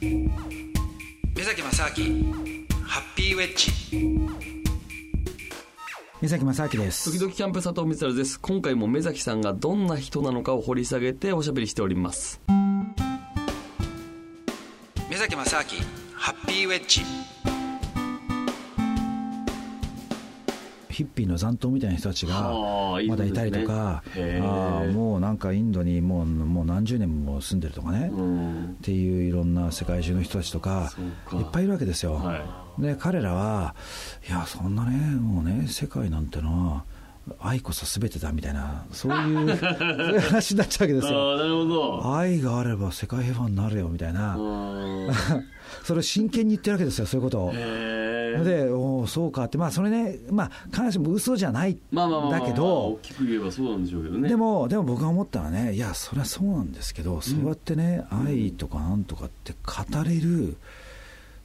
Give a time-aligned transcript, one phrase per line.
[0.00, 2.34] 目崎正明
[2.84, 3.72] ハッピーウェッジ。
[6.20, 7.10] 目崎正明です。
[7.12, 8.38] 時々キャンプ佐藤光晴です。
[8.38, 12.42] 今回も目崎さんがどんな人なのかを掘り下げておしゃべりしております。
[15.08, 15.64] 目崎正明
[16.14, 17.00] ハッピーウェッジ
[20.96, 22.54] ヒッピーの残党みたいな人たちが
[23.06, 24.42] まだいたりとかへえ。
[24.42, 28.64] あーもうなんかインドにもうもう何十年も住んでるとかね、うん。
[28.64, 30.90] っていういろんな世界中の人たちとか
[31.34, 33.74] いっぱいいるわけですよ、はで彼らは
[34.26, 36.84] いやそんなねもうね世界なんてのは
[37.40, 41.32] 愛こそ全てだみたいなそういうそういう話になっちゃうわけですあよ。
[41.34, 42.16] あなるほど。
[42.16, 45.10] 愛があれば世界平和になるよみたいな、うん
[45.82, 47.52] それを真剣に言ってるわけですよそういうことを。
[47.52, 48.68] で
[49.06, 54.28] そうかってまあそれねまあ必ずしも嘘じゃないだけ大どきく言えばそうなんでしょうけどね。
[54.28, 60.56] でもでも僕が思ったのはねいやそれはそうなんですけどそうやってね愛とかなんとかって語れる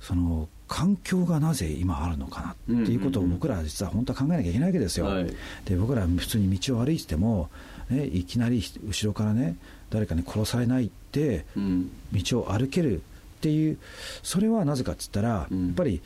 [0.00, 5.06] その環境がなぜ今あるのかなっていうことを僕らは実は本当は考えなきゃいけないわけですよ。
[5.06, 5.34] はい。
[5.64, 7.48] で僕ら普通に道を歩いてても、
[7.90, 9.56] ね、いきなり後ろからね
[9.90, 11.90] 誰かに殺されないってうん。
[12.12, 13.00] 道を歩けるっ
[13.40, 13.78] ていう
[14.22, 15.66] それはなぜかっつったら、うん。
[15.66, 16.02] やっぱり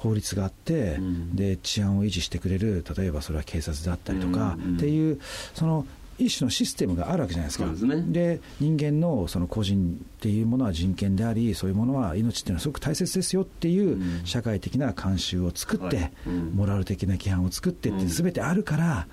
[0.00, 1.36] 法律があって、うん。
[1.36, 5.20] で治安を維持してくれる例えばそれは警察であったりとか、うんうんっていう
[5.54, 5.86] その
[6.18, 7.66] 一種のシステムがあるわけじゃないですか。
[7.66, 8.02] ですね。
[8.06, 14.20] で人間のその個人っていうものは人権でありそういうものは命っていうのはすごく大切ですよっていううん。
[14.24, 16.12] 社会的な慣習を作って、はい。
[16.26, 16.52] うん。
[16.54, 18.08] モラル的な規範を作ってってうん。
[18.08, 19.06] 全てあるから、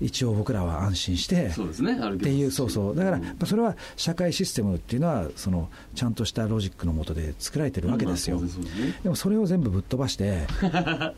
[0.00, 2.96] 一応僕らは安心してそうですねっていうそうそう。
[2.96, 8.40] だからそれは社会システムっていうのはそのちゃんとしたロジックのもとで作られてるわけですよ、
[9.02, 10.46] でもそれを全部ぶっ飛ばして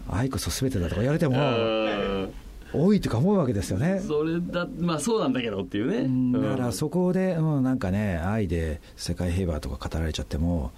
[0.08, 2.33] 愛こそ全てだとか言われてもうん
[2.72, 4.00] 多いとか思うわけですよね。
[4.06, 5.98] それだまあそうなんだけどっていうね。
[5.98, 6.32] うん。
[6.32, 10.72] だかうんらそこで、うん、なんかね愛で世界平和とか語られちゃっても、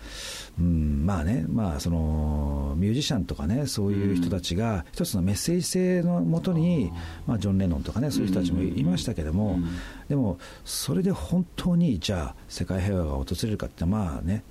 [0.58, 6.90] うん、まあねまあそのミュージシャンとかねそういう人たちが一つのメッセージ性のもとに、
[7.26, 9.67] まあ、ジョン・レノンとかねそういう人たちもいましたけども、うん。
[10.08, 14.44] でもそれで本当にじゃあ世界平和が訪れるかってまあね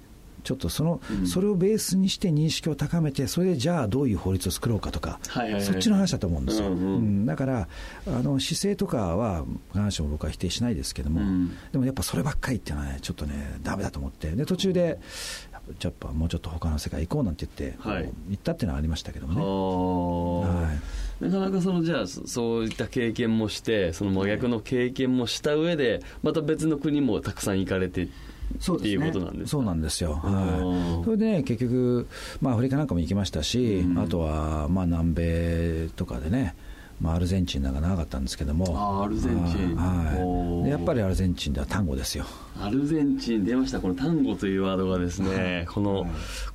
[0.43, 1.27] ちょっとその、うん。
[1.27, 5.61] それをベースにして認識を高めてそれでじゃあどういう法律を作ろうかとか、はいはいはい。
[5.61, 6.81] そっちの話だと思うんですよ、うんうん。
[6.81, 7.25] うん。
[7.25, 7.67] だから
[8.07, 11.51] あの姿勢とかは必ずしも僕は否定しないですけども、うん。
[11.71, 14.99] でもやっぱそればっかりっていうのはねちょっとねダメだと思ってで途中で
[15.81, 18.11] やっぱもうちょっと他の世界行こうなんて言って、はい。
[18.29, 19.41] 行ったっていうのはありましたけどもね。
[20.51, 20.79] ははい。
[21.23, 28.07] なかなかそのじゃあそそういった経験もしてその真逆の経験もした上でまた別の国もたくさん行かれて
[28.61, 32.07] っていうことなんですかそうなんですよ、うんはい、それで、ね、結局、
[32.41, 33.99] まあ、アフリカなんかも行きましたし、うん。
[33.99, 36.55] あとは、まあ、南米とかでね、
[37.01, 39.03] まあ、アルゼンチンなんか長かったんですけども。
[39.03, 39.75] アルゼンチン。
[39.75, 42.25] はい、やっぱりアルゼンチンでは単語ですよ。
[42.61, 43.79] アルゼンチン出ました。
[43.79, 46.05] この単語というワードがですねこの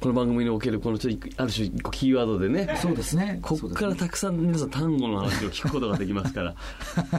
[0.01, 2.79] この番組におけるこのちょっとある種キーワードでね。
[2.81, 3.41] そうですね。
[3.43, 6.55] ここからたくさん皆さん単語の話を聞くことができますから。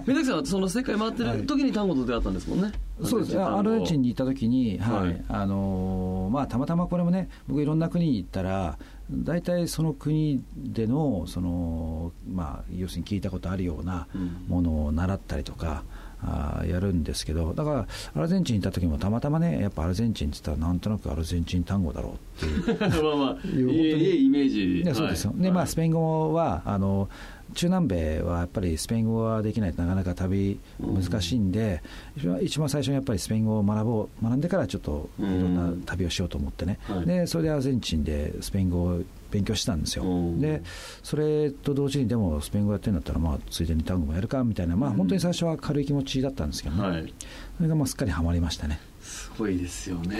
[0.05, 2.71] 水崎さんはその世界回ってる時に単語と出会ったんですもんね。
[3.03, 3.43] そうですね。
[3.43, 5.07] アルゼンチンに行った時に、はい。
[5.07, 5.25] はい。
[5.27, 8.77] あのーまあ、たまたまこれもね僕いろんな国に行ったら
[9.11, 14.45] 大体その国でのその、まあ、要するに聞いたことあるようなうん。
[14.47, 15.83] ものを習ったりとか、
[16.21, 22.79] あーやるんですけどだからアルゼンチンに行った時もたまたまねやっぱアルゼンチンって言ったらなんとなくアルゼンチン単語だろうっていう。
[23.03, 24.81] まあまあいいイメージ。
[24.81, 25.41] いやそうですよ、はい。
[25.41, 27.07] でまあ、スペイン語はあの
[27.53, 31.81] 中南米はやっぱりスペイン語はできないとなかなか旅難しいんで、
[32.15, 37.05] 一番一番最初にやっぱりスペイン語を学ぼう学んでからちょっといろんな旅をしようと思ってね、はい。
[37.05, 40.39] でそれでアルゼンチンでスペイン語を勉強してたんですよ、うん。
[40.39, 40.61] で
[41.03, 47.13] それと同時にでもスペイン語やってるんだったら、まあ、ついでに単語もやるかみたいな、まあ、本当に最初は軽い気持ちだったんですけどね、はい。
[47.57, 48.79] それがまあすっかりはまりましたね。
[49.07, 50.17] すごいですよね。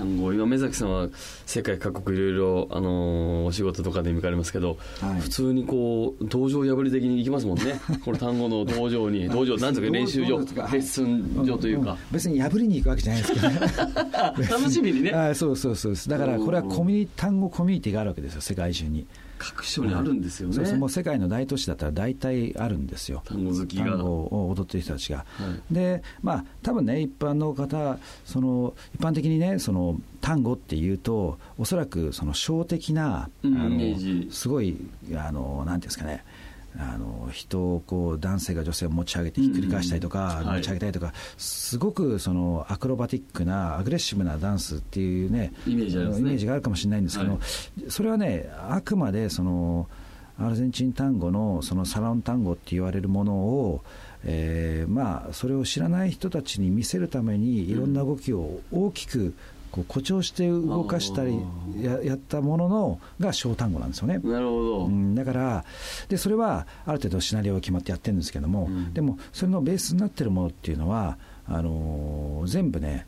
[0.00, 1.08] 今目崎さんは
[1.46, 5.20] 世界各国いろいろあのーお仕事とかで見かれますけど、はい。
[5.20, 7.80] 普通にこう道場破り的に行きますもんね。
[8.04, 9.28] この単語の道場に。
[9.28, 13.60] 道場なんですか練習場レッスン場というか、ん別に破りに行くわけじゃないですけどね。
[14.48, 15.10] 楽しみにね。
[15.10, 16.08] あそうそうそうです。
[16.08, 19.06] だからこれはコミュニ単語コミュニティがあるわけですよ世界中に
[19.40, 23.22] 各所にあるんですよね、そうそうもう世界の大都市だったら大体あるんですよ。
[23.24, 23.84] 単語好きが。
[23.86, 25.24] 単語を踊ってる人たちが、は
[25.70, 25.74] い。
[25.74, 34.76] でまあ多分ね一般の方その一般的にねその単語っていうとおそらくその小的な、うんあのすごい
[35.14, 36.22] あのなんていうんですかね
[36.78, 47.40] あの人をこう男性が女性を持ち上げてひっくり返したりとか、持ち上げたりとか、すごくそのアクロバティックなアグレッシブなダンスっていうねイメージがあるかもしれないんですけど、はい。
[47.90, 49.88] それはねあくまでその
[50.38, 53.82] アルゼンチン単語のそのサロン単語って言われるものを、
[54.24, 59.34] えーまあ、それを知らない人たちに見せるためにいろんな動きを大きく
[59.70, 61.38] こう誇張して動かしたり
[61.80, 64.18] ややったもののが小単語なんですよね。
[64.18, 65.64] なるほど、うん、だから
[66.08, 73.06] でそれはある程度シナリオが決まってやってるんですけども、うんでもそれのベースになってるものっていうのはあのー全部ね、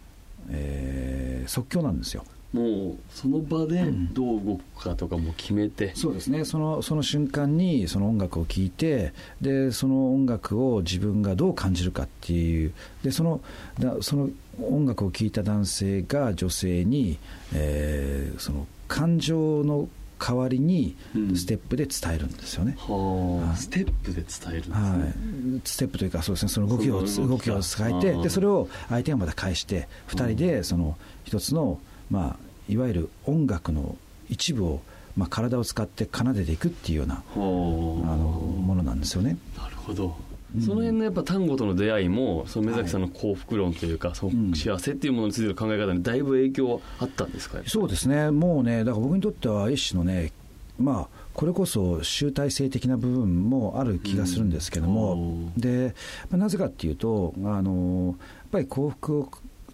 [0.50, 2.24] えー即興なんですよ。
[2.52, 3.82] もうその場で
[4.12, 6.44] どう動くかとかも決めて、そうですね。
[6.44, 12.72] そのその瞬間にその音楽を聴いてでその音楽を自分がどう感じるかっていう。
[13.02, 13.40] でその
[13.78, 14.28] だその
[14.60, 17.18] 音楽を聴いた男性が女性に、
[17.54, 19.88] えーその感情の
[20.18, 21.36] 代わりにうん。
[21.36, 22.76] ステップで伝えるんですよね。
[22.78, 23.46] はあ。
[23.48, 23.56] はい。
[23.56, 25.08] ステップで伝えるんですね、は
[25.56, 26.48] い、ステップというかそうですね。
[26.50, 31.80] その動きを動きを伝えてうんでそれを相手がまた返して2人でその一つの、
[32.12, 33.96] まあ、いわゆる音楽の
[34.28, 34.82] 一部を、
[35.16, 38.16] まあ、体を使って奏でていくっていうようなあのは
[38.60, 39.38] ものなんですよね。
[39.58, 40.14] あなるほど。
[40.60, 47.58] その辺のやっぱ単語との出会いもその目崎さんの幸福論というか、その幸せっていうものについての考え方にだいぶ影響はあったんですか？
[47.66, 48.30] そうですね。
[48.30, 50.30] もうねだから僕にとっては一種のね
[50.78, 55.52] まあこれこそ集大成的な部分もある気がするんですけども、うん。
[55.58, 55.94] で
[56.28, 59.30] まあなぜかっていうとあのやっぱり幸福を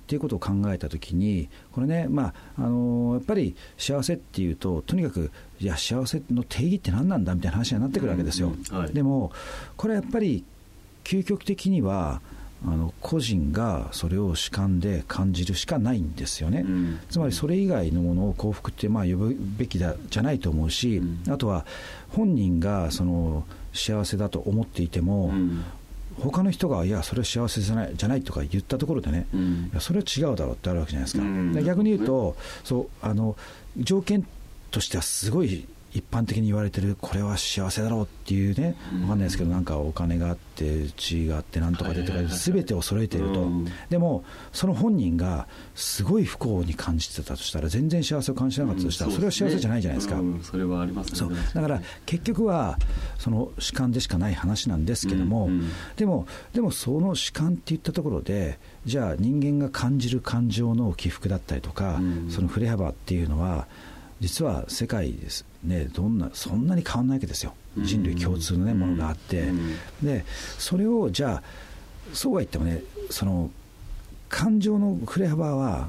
[0.08, 8.54] っていうことを考えたときに、これね、まああのやっぱり幸せっていうと、とにかく、いや、幸せの定義って何なんだみたいな話になってくるわけですよ。
[8.70, 8.78] うん。
[8.78, 8.94] はい。
[8.94, 9.32] でも、
[9.76, 10.44] これやっぱり、
[11.04, 12.22] 究極的には、
[12.66, 16.64] あの個人がそれを主観で感じるしかないんですよね。
[16.66, 16.98] うん。
[17.10, 21.32] つまりそれ以外のものを幸福ってまあ呼ぶべきだじゃないと思うし、うん。
[21.32, 21.66] あとは
[22.08, 23.44] 本人がその
[23.74, 25.62] 幸せだと思っていても、うん
[26.20, 29.70] 他の人がいやそれは幸せじゃないじゃないとか言ったところでね、うん。
[29.72, 31.52] いやそれは違うだろうってあるわけじゃないですか、うん。
[31.52, 33.36] で逆に言うとそうあの
[33.76, 34.26] 条件
[34.70, 39.02] としてはすごい一般的に言われてるこれは幸せだろうっていうねうん。
[39.02, 43.66] わかんないですけどなんかお金があって地位があってなんとかでとか全てを揃えていると、うん。
[43.88, 50.16] でもその本人がすごい不幸に感じてたとしたら全然幸せを感じなかったとしたらそれは幸せじゃないじゃないですか。
[50.18, 50.40] うん。
[50.42, 51.36] それはありますね。
[51.54, 52.78] だから結局は
[53.18, 55.48] その主観でしかない話なんですけども、
[55.96, 62.30] でもでもその主観っていったところでじゃあ人間が感じる感情の起伏だったりとか、うん。
[62.30, 63.66] その振れ幅っていうのは
[64.20, 67.54] 実は世界ですねどんなそんなに変わんないわけですよ。
[67.76, 67.84] うん。
[67.84, 69.74] 人類共通の、ねものがあって、うん。
[70.02, 70.24] で
[70.58, 71.42] それをじゃあ
[72.12, 73.50] そうは言ってもねその
[74.28, 75.88] 感情の振れ幅は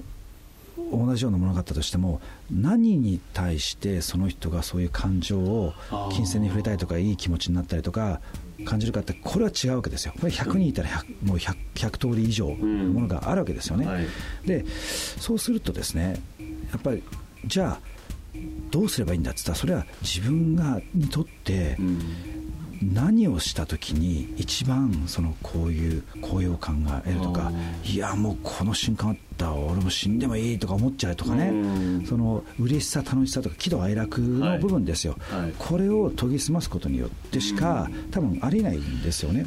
[0.92, 5.74] 同じようなものがあったとしても何に対してその人がそういう感情を
[6.14, 8.22] 金銭に触れたりとかいい気持ちになったりとか
[8.66, 10.14] 感じるかってこれは違うわけですよ。
[10.20, 14.08] これ100人いたら 100, もう 100, 100通り以上のものがあるわけですよね、はい。
[14.46, 14.66] で
[15.20, 16.22] そうするとですね
[16.72, 17.04] やっぱり
[17.46, 17.80] じゃあ
[18.72, 22.00] どうすればいいんだって言ったらそれは自分がにとってうん
[22.82, 27.52] 何をした時に一番そのこういう高揚感が得るとかあ
[27.88, 31.50] いやもうこの瞬間あったら俺も死んでもいいとか思っちゃうとかね。
[31.50, 31.54] う
[32.02, 32.06] ん。
[32.06, 35.42] その嬉しさ楽しさとか喜怒哀楽の部分ですよ、はい。
[35.42, 35.54] はい。
[35.58, 39.46] これを研ぎ澄ますことによってしか多分ありえないんですよね。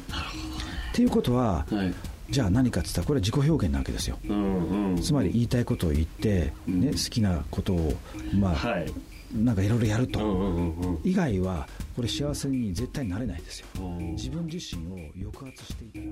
[0.92, 1.94] っていうことははい
[2.30, 4.18] じゃあ何かって言ったらこれは自己表現なわけですよ。
[4.28, 5.02] うんうん。
[5.02, 6.80] つまり言いたいことを言って、うん。
[6.80, 7.94] ね、好きなことを
[8.34, 8.92] まあ、はい。
[9.34, 11.00] なんかいろいろやると、うんうんうんうん。
[11.04, 13.66] 以外はこれ幸せに絶対なれないですよ。
[13.80, 14.12] うん。
[14.12, 16.04] 自分自身を抑圧していたら。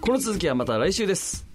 [0.00, 1.49] この続きはまた来週です